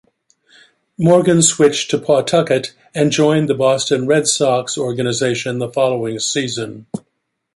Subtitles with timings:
[0.97, 6.87] Morgan switched to Pawtucket, and joined the Boston Red Sox organization, the following season.